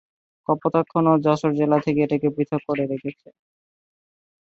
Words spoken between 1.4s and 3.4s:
জেলা থেকে এটাকে পৃথক করে রেখেছে।